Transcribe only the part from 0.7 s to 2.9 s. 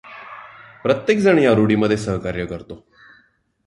प्रत्येकजण ह्या रूढीमध्ये सहकार्य करतो.